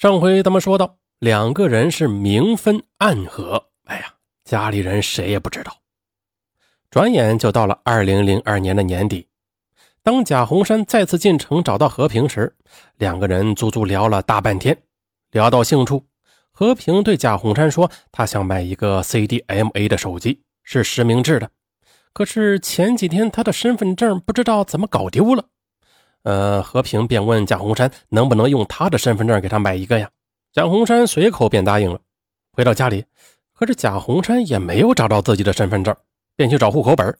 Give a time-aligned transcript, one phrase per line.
[0.00, 5.76] 上回咱们说到，两个人是明分暗合，哎呀，家里人谁也不知道。
[6.88, 9.28] 转眼就到了二零零二年的年底，
[10.02, 12.56] 当贾洪山再次进城找到和平时，
[12.96, 14.74] 两个人足足聊了大半天。
[15.32, 16.06] 聊到兴处，
[16.50, 21.50] 和平对贾洪山说：“他想买一个 CDMA 的手机，是实名制的。
[22.14, 25.44] 可是前几天他的身份证不知道怎么搞丢了。”
[26.22, 30.08] 呃，和平便问贾洪山能不能用他的身份证给他买一个呀？
[30.52, 31.98] 贾洪山随口便答应了。
[32.52, 33.04] 回到家里，
[33.54, 35.94] 可是贾洪山也没有找到自己的身份证。
[36.36, 37.14] 便去找户口本。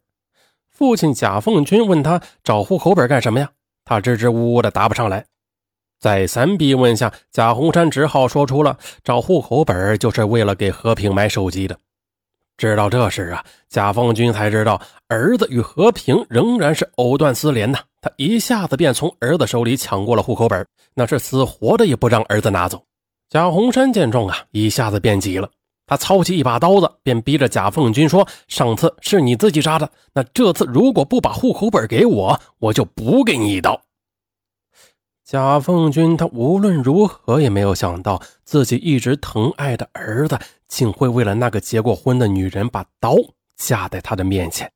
[0.71, 3.51] 父亲贾凤军问他找户口本干什么呀？
[3.85, 5.27] 他支支吾吾的答不上来。
[5.99, 11.79] 再三逼问下，贾洪山只好说出了找户口本就是为了给和平买手机的。
[12.57, 17.79] 知道这事啊，贾凤军才知道儿子与和平仍然是藕断丝连呐。
[18.01, 22.83] 他一下子便从儿子手里抢过了户口本，那是死活的也不让儿子拿走。
[23.29, 25.49] 贾洪山见状啊，一下子变急了。
[25.87, 33.81] 他操起一把刀子，便逼着贾凤军说：“上次是你自己杀的，那这次如果不把户口本给我，我就补给你一刀。”
[35.27, 43.17] 贾凤军他无论如何也没有想到，自己一直疼爱的儿子，竟会为了那个结过婚的女人把刀
[43.57, 44.71] 架在他的面前。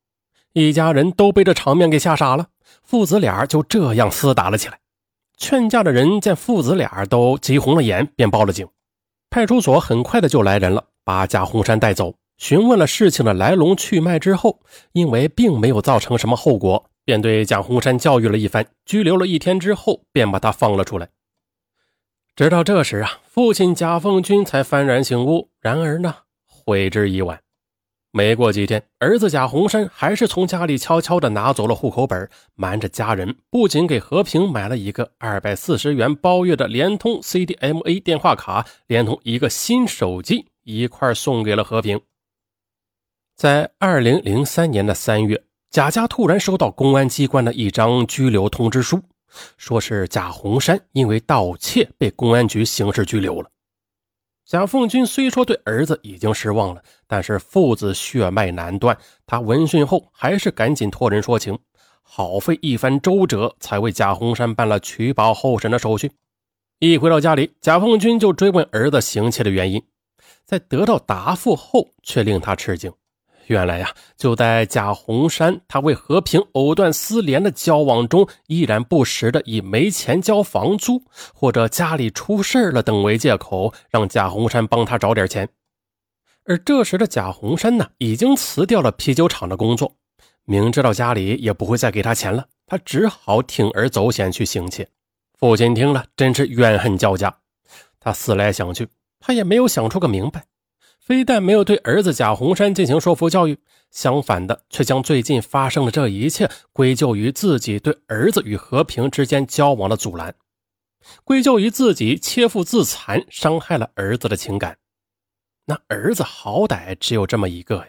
[0.52, 2.46] 一家人都被这场面给吓傻了，
[2.84, 4.78] 父子俩就这样厮打了起来。
[5.36, 8.68] 劝架的人见父子俩都急红了眼，便报了警。
[9.30, 10.84] 派出所很快的就来人了。
[11.02, 14.60] 把贾洪山带走，询问了事情的来龙去脉之后，
[14.92, 21.10] 因为并没有造成什么后果，便对贾洪山教育了一番，拘留了一天之后，便把他放了出来。
[22.34, 26.14] 直到这时啊，父亲贾凤军才幡然醒悟，然而呢，
[26.46, 27.43] 悔之已晚。
[28.16, 40.46] 没过几天，儿子贾洪山还是从家里悄悄地拿走了户口本，瞒着家人，不仅给和平买了一个二百四十元包月的联通 CDMA 电话卡，连同一个新手机。
[40.62, 42.00] 一块送给了和平。
[43.36, 49.02] 在二零零三年的三月，贾家突然收到公安机关的一张拘留通知书，
[49.58, 53.50] 说是贾洪山因为盗窃被公安局刑事拘留了。
[54.46, 58.96] 贾凤军虽说对儿子已经失望了，但是父子血脉难断，
[59.26, 61.58] 他闻讯后还是赶紧托人说情，
[62.02, 66.12] 好费一番周折，才为贾洪山办了取保候审的手续。
[66.78, 69.82] 一回到家里，贾凤军就追问儿子行窃的原因。
[70.44, 72.92] 在得到答复后，却令他吃惊。
[73.46, 81.02] 原来呀，就在贾洪山他为和平藕断丝连的交往中，依然不时的以没钱交房租
[81.34, 85.48] 或者家里出事了等为借口，让贾洪山帮他找点钱。
[86.44, 89.96] 而这时的贾洪山呢，已经辞掉了啤酒厂的工作，
[90.44, 94.88] 明知道家里也不会再给他钱了，他只好铤而走险去行窃。
[95.38, 97.34] 父亲听了，真是怨恨交加。
[97.98, 98.88] 他思来想去。
[99.26, 100.44] 他也没有想出个明白，
[101.04, 103.58] 非但没有对儿子贾洪山进行说服教育，
[103.90, 110.34] 相反的，却将最近发生的这一切归咎于自己对儿子与和平之间交往的阻拦，
[111.22, 114.78] 归咎于自己切腹自残，伤害了儿子的情感。
[115.66, 117.88] 那儿子好歹只有这么一个呀！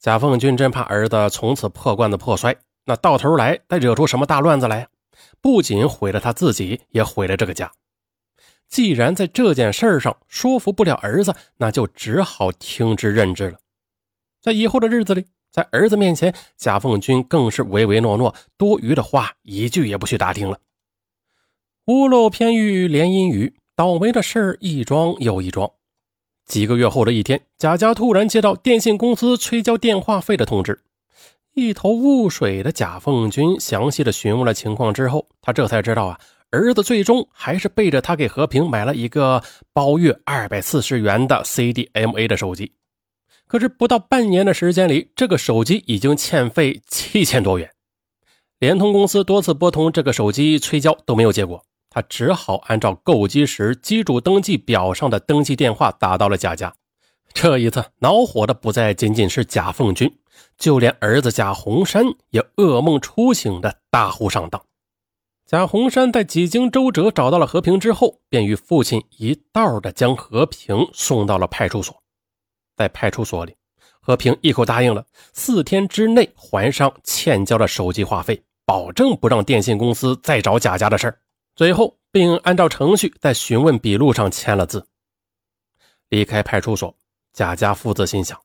[0.00, 2.56] 贾凤军真怕儿子从此破罐子破摔，
[2.86, 4.88] 那到头来再惹出什么大乱子来，
[5.42, 7.70] 不仅毁了他自己，也毁了这个家。
[8.74, 13.58] 既然在这件事上说服不了儿子，那就只好听之任之了。
[14.42, 20.58] 在以后的日子里，在儿子面前，贾凤军更是唯唯诺诺，多余的话一句也不去打听了。
[21.86, 25.70] 屋漏偏遇连阴雨，倒霉的事一桩又一桩。
[26.44, 30.82] 几个月后的一天，贾家突然接到电信公司催交电话费的通知，
[31.52, 36.18] 一头雾水的贾凤军详细的询问了情况之后，他这才知道啊。
[36.54, 39.42] 儿子最终还是背着他给和平买了一个
[39.72, 42.74] 包月二百四十元的 CDMA 的手机，
[43.48, 47.68] 可是不到半年的时间里，这个手机已经欠费七千多元。
[48.60, 51.60] 联通公司多次拨通这个手机催交都没有结果，
[51.90, 56.72] 他只好按照购机时机主登记表上的登记电话打到了贾家。
[57.32, 60.18] 这一次恼火的不再仅仅是贾凤军，
[60.56, 64.64] 就连儿子贾洪山也噩梦初醒的大呼上当。
[65.54, 71.94] 贾洪山在几经周折找到了和平之后，便与父亲一道的将和平送到了派出所。
[72.76, 73.54] 在派出所里，
[74.00, 81.20] 和平一口答应了四天之内还上欠交的手机话费，保证不让电信公司再找贾家的事儿。
[81.54, 84.84] 最后，并按照程序在询问笔录上签了字。
[86.08, 86.92] 离开派出所，
[87.32, 88.36] 贾家父子心想：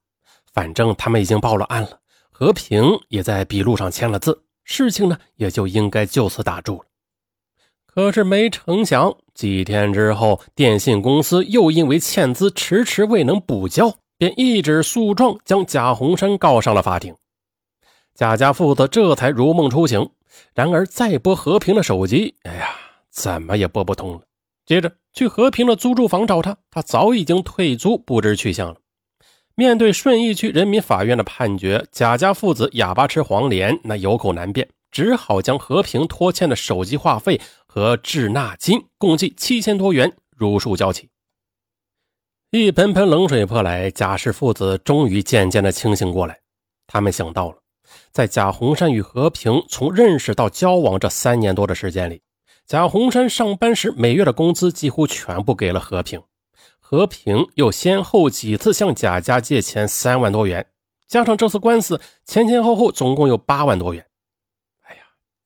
[0.54, 6.86] 反正他们已经报了案了，和平也在笔录上签了字，事情呢也就应该就此打住了。
[8.00, 17.13] 可是没成想，几天之后，电信公司又因为欠资迟迟未能补交，便一纸诉状将贾洪山告上了法庭。
[18.16, 20.10] 贾家父子这才如梦初醒。
[20.56, 22.69] 然而再拨和平的手机，哎呀，
[23.12, 24.22] 怎么也拨不通了。
[24.66, 28.78] 接着去和平的租住房找他，他早已经退租，不知去向了。
[29.56, 41.09] 面对顺义区人民法院的判决，贾家父子哑巴吃黄连，那有口难辩，只好将和平拖欠的手机话费和滞纳金共计七千多元如数交齐。
[42.51, 46.39] 一盆盆冷水泼来，贾氏父子终于渐渐的清醒过来。
[46.88, 47.57] 他们想到了，
[48.12, 52.24] 在贾洪山与和平从认识到交往这三年多的时间里。
[52.65, 56.21] 贾洪山上班时每月的工资几乎全部给了和平，
[56.80, 60.65] 和平又先后几次向贾家借钱三万多元，
[61.07, 64.06] 加上这次官司，前前后后总共有八万多元。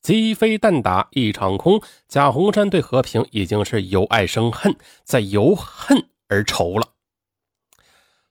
[0.03, 6.89] 鸡飞蛋打一场空，贾洪山对和平已经是由爱生恨，再由恨而仇了。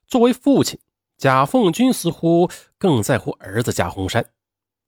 [0.05, 0.79] 作为父亲，
[1.17, 2.47] 贾凤军似乎
[2.77, 4.23] 更在乎儿子贾洪山。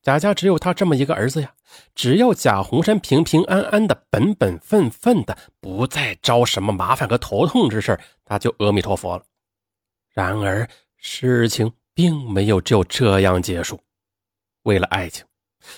[0.03, 1.55] 贾家只有他这么一个儿子呀，
[1.95, 9.23] 只要贾洪山平平安安的、本本分分的，不再招什么麻烦和头痛之事他就阿弥陀佛了。
[10.13, 13.81] 然而事情并没有就这样结束。
[14.61, 15.25] 为了爱情，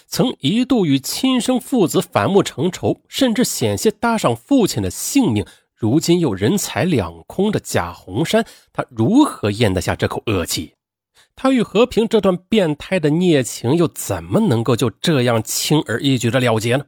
[0.08, 5.46] 曾一度与亲生父子反目成仇，甚至险些搭上父亲的性命，
[5.76, 10.74] 如今又人财两空的贾洪山，他如何咽得下这口恶气？
[11.36, 16.86] 他与和平这段变态的孽情，又怎么能够就这样轻而易举的了结呢？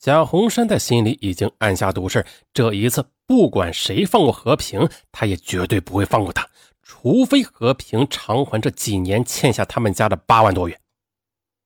[0.00, 6.48] 贾洪山在心里已经暗下毒誓，这一次不管谁放过和平，他也绝对不会放过他，
[6.82, 10.80] 除非和平偿还这几年欠下他们家的八万多元。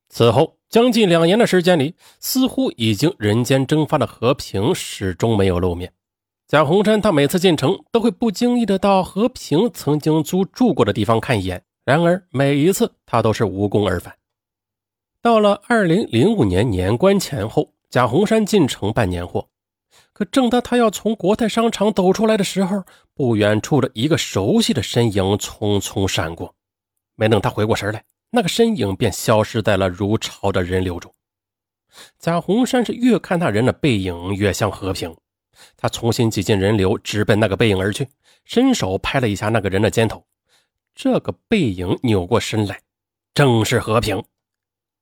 [0.09, 5.93] 此后将近两年的时间里，似乎已经人间蒸发的和平始终没有露面。
[6.47, 11.65] 贾洪山他每次进城，都会不经意的到和平曾经租住过的地方看一眼。
[11.85, 14.15] 然而每一次他都是无功而返。
[15.21, 19.49] 到了二零零五年年关前后，贾洪山进城办年货，
[20.13, 22.85] 可正当他要从国泰商场走出来的时候，
[23.15, 26.55] 不远处的一个熟悉的身影匆匆闪过。
[27.17, 28.05] 没等他回过神来，
[28.35, 31.15] 那个身影便消失在了如潮的人流中。
[32.19, 35.17] 贾红山是越看那人的背影越像和平，
[35.77, 38.09] 他重新挤进人流，直奔那个背影而去，
[38.45, 40.27] 伸手拍了一下那个人的肩头。
[40.97, 42.81] 这个背影扭过身来，
[43.33, 44.21] 正是和平。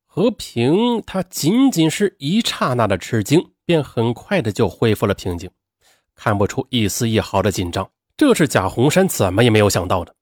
[0.05, 5.50] 和平，他仅仅是一刹那的吃惊，便很快的就恢复了平静，
[6.14, 7.90] 看不出一丝一毫的紧张。
[8.14, 10.14] 这是贾红山怎么也没有想到的。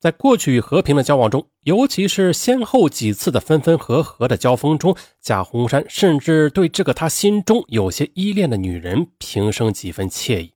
[0.00, 10.52] 在过去与和平的交往中，尤其是先后几次的分分合合的交锋中，贾洪山甚至对这个他心中有些依恋的女人平生几分惬意。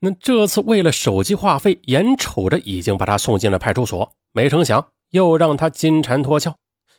[0.00, 6.56] 那这次为了手机话费，眼瞅着已经把他送进了派出所，没成想又让他金蝉脱壳，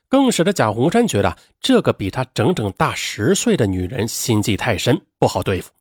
[0.07, 5.71] 更使得贾洪山觉得这个比他整整大十岁的女人心计太深，不好对付。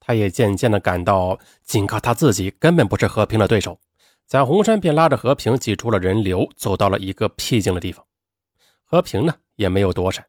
[0.00, 3.78] 他也渐渐的感到，仅靠他自己根本不是和平的对手。
[4.28, 8.04] 贾洪山便拉着和平挤出了人流，走到了一个僻静的地方。
[8.84, 10.22] 和平呢也没有躲闪。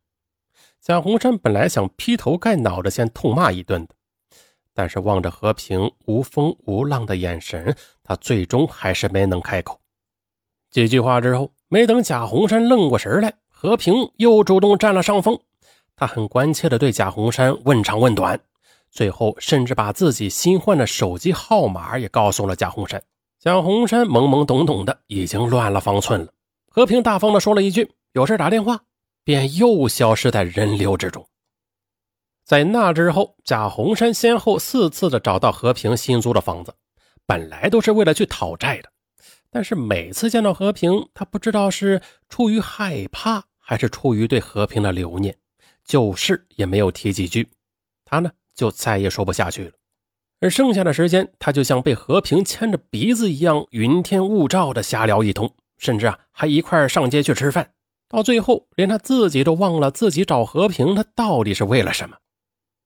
[0.80, 3.96] 贾洪山本来想劈头盖脑的先痛骂一顿的。
[4.74, 9.77] 但是望着和平无风无浪的眼神，他最终还是没能开口。
[10.72, 15.38] 几句话之后，没等贾洪山愣过神来，和平又主动占了上风。
[15.98, 18.39] 他很关切地对贾洪山问长问短，
[18.89, 23.03] 最后甚至把自己新换的手机号码也告诉了贾洪山。
[23.39, 26.34] 贾洪山懵懵懂懂的，已经乱了方寸了。
[26.67, 28.81] 和平大方的说了一句：“有事打电话”，
[29.24, 31.25] 便又消失在人流之中。
[32.43, 36.75] 在那之后，贾洪山先后四次的找到和平新租的房子，
[37.25, 38.91] 本来都是为了去讨债的，
[39.50, 45.34] 但是每次见到和平，他不知道是出于害怕，还是出于对和平的留念，
[45.86, 47.48] 就是也没有提几句，
[48.03, 49.72] 他呢就再也说不下去了。
[50.41, 57.72] 而剩下的时间，他就像被和平牵着鼻子一样，云天雾罩的瞎聊一通，甚至啊还一块上街去吃饭，
[58.08, 62.15] 到最后连他自己都忘了自己找和平，他到底是为了什么。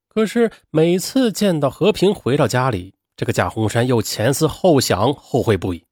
[0.08, 5.84] 可是每次见到和平回到家里，这个贾洪山又前思后想，后悔不已。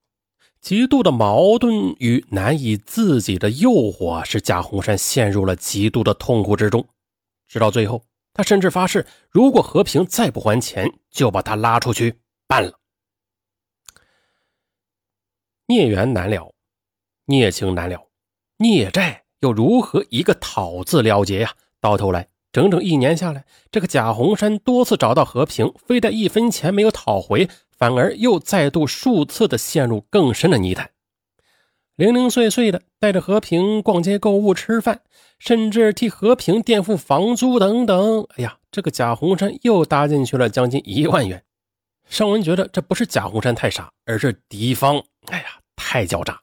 [0.59, 6.87] 极度的矛盾与难以自己的诱惑，使贾洪山陷入了极度的痛苦之中。
[7.47, 8.03] 直到最后，
[8.33, 12.79] 他甚至发誓，如果和平再不还钱，就把他拉出去办了。
[15.67, 16.53] 孽缘难了，
[17.25, 18.07] 孽情难了，
[18.57, 21.53] 孽债又如何一个讨字了结呀？
[21.79, 22.29] 到头来。
[22.53, 27.47] 整整一年下来，这个贾洪山多次找到和平，非但一分钱没有讨回，
[27.77, 30.91] 反而又再度数次的陷入更深的泥潭。
[32.01, 35.01] 零零碎碎的带着和平逛街购物、吃饭，
[35.37, 38.25] 甚至替和平垫付房租等等。
[38.37, 41.43] 哎呀，这个贾洪山又搭进去了将近一万元。
[42.09, 46.41] 尚文觉得这不是贾洪山太傻，而是敌方，哎呀，太狡诈。